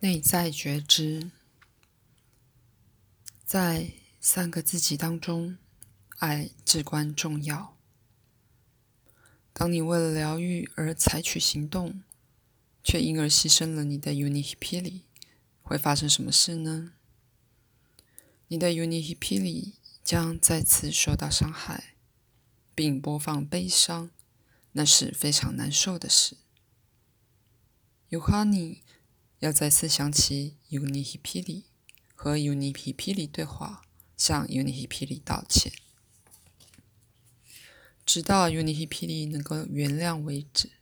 [0.00, 1.32] 内在觉知，
[3.44, 5.58] 在三个自己当中，
[6.18, 7.76] 爱至关重要。
[9.52, 12.04] 当你为了疗愈而采取行动，
[12.84, 15.00] 却因而牺牲了你的 Unihipili，
[15.62, 16.92] 会发生什么事呢？
[18.46, 19.72] 你的 Unihipili
[20.04, 21.96] 将再次受到伤害，
[22.76, 24.12] 并播放悲伤，
[24.70, 26.36] 那是非常难受的事。
[28.10, 28.82] Uhani。
[29.40, 31.62] 要再次想起 Unihipili
[32.16, 33.84] 和 Unihipili 对话，
[34.16, 35.72] 向 Unihipili 道歉，
[38.04, 40.72] 直到 Unihipili 能够原谅为止，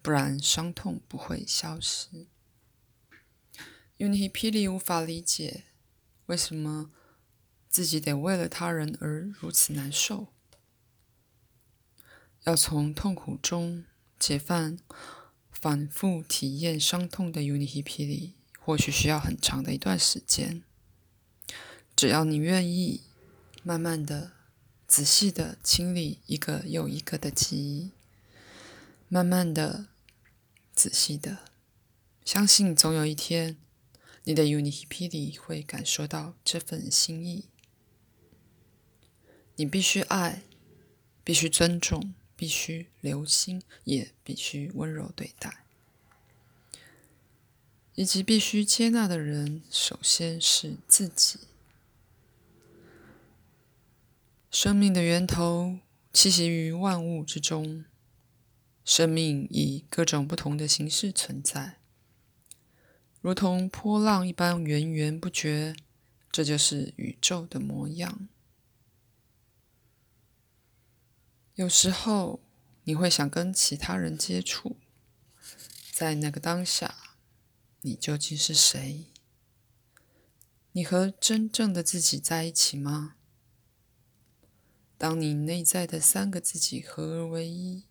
[0.00, 2.28] 不然伤痛不会消失。
[3.98, 5.64] Unihipili 无法理解
[6.26, 6.92] 为什么
[7.68, 10.28] 自己得为了他人而如此难受，
[12.44, 13.84] 要从痛苦中
[14.20, 14.78] 解放。
[15.62, 20.64] 反复体验伤痛的 Unihipili 或许需要很长的一段时间。
[21.94, 23.02] 只要你愿意，
[23.62, 24.32] 慢慢的、
[24.88, 27.92] 仔细的清理一个又一个的记忆，
[29.08, 29.86] 慢慢的、
[30.74, 31.38] 仔细的，
[32.24, 33.56] 相信总有一天，
[34.24, 37.44] 你的 Unihipili 会感受到这份心意。
[39.54, 40.42] 你必须爱，
[41.22, 42.14] 必须尊重。
[42.42, 45.62] 必须留心，也必须温柔对待，
[47.94, 51.38] 以及必须接纳的人，首先是自己。
[54.50, 55.78] 生命的源头
[56.12, 57.84] 栖息于万物之中，
[58.84, 61.76] 生命以各种不同的形式存在，
[63.20, 65.76] 如同波浪一般源源不绝。
[66.32, 68.26] 这就是宇宙的模样。
[71.54, 72.40] 有时候
[72.84, 74.78] 你会想跟其他人接触，
[75.92, 77.16] 在那个当下，
[77.82, 79.04] 你究竟是谁？
[80.72, 83.16] 你和真正的自己在一起吗？
[84.96, 87.84] 当你内在的三个自己合而为一，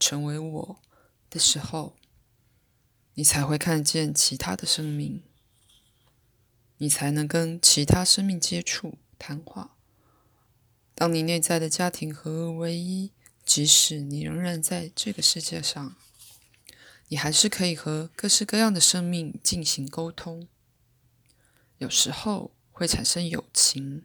[0.00, 0.82] 成为我
[1.30, 1.96] 的时候，
[3.14, 5.22] 你才会看见其他的生命，
[6.78, 9.76] 你才能跟其他生命接触、谈话。
[10.94, 13.10] 当你内在的家庭合而为一，
[13.44, 15.96] 即使你仍然在这个世界上，
[17.08, 20.46] 你还是可以和各式各样的生命进行沟通。
[21.78, 24.04] 有时候会产生友情，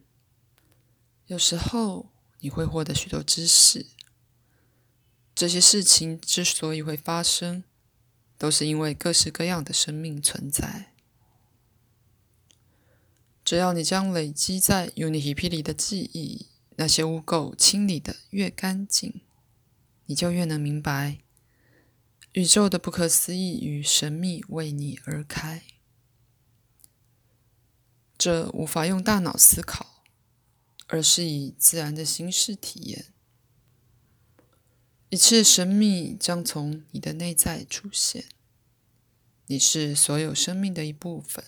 [1.27, 2.09] 有时候
[2.39, 3.85] 你会获得许多知识。
[5.35, 7.63] 这些事情之所以会发生，
[8.39, 10.93] 都是因为各式各样的生命存在。
[13.45, 16.47] 只要你将累积在 Unihip 里的记忆。
[16.77, 19.21] 那些污垢清理的越干净，
[20.05, 21.19] 你就越能明白
[22.33, 25.63] 宇宙的不可思议与神秘为你而开。
[28.17, 30.03] 这无法用大脑思考，
[30.87, 33.07] 而是以自然的形式体验。
[35.09, 38.25] 一切神秘将从你的内在出现。
[39.47, 41.45] 你是所有生命的一部分。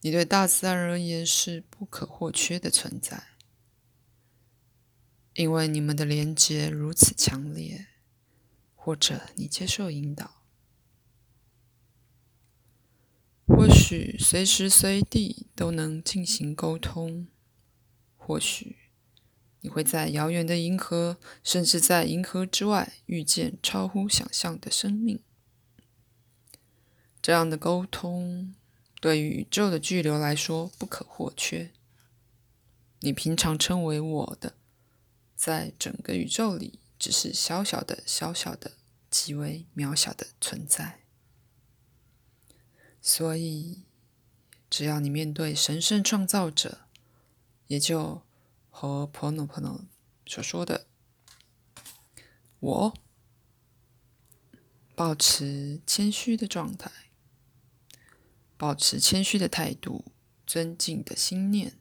[0.00, 3.31] 你对大自然而言是不可或缺的存在。
[5.34, 7.86] 因为你们的连接如此强烈，
[8.74, 10.42] 或者你接受引导，
[13.46, 17.28] 或许随时随地都能进行沟通，
[18.16, 18.76] 或许
[19.62, 25.20] 你会在遥远的银河，甚至在银河之外遇见超乎想象的生命。
[27.22, 28.54] 这样的沟通
[29.00, 31.70] 对于宇宙的巨流来说不可或缺。
[33.00, 34.56] 你平常称为我的。
[35.44, 38.76] 在整个宇宙里，只是小小的、小小的、
[39.10, 41.00] 极为渺小的存在。
[43.00, 43.82] 所以，
[44.70, 46.82] 只要你面对神圣创造者，
[47.66, 48.22] 也就
[48.70, 49.86] 和 Ponopono
[50.24, 50.86] 所说的
[52.60, 52.94] “我”，
[54.94, 56.88] 保持谦虚的状态，
[58.56, 60.04] 保持谦虚的态度，
[60.46, 61.76] 尊敬的心念，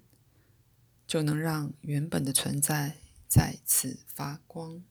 [1.06, 2.98] 就能让原本的存在。
[3.32, 4.84] 再次发光。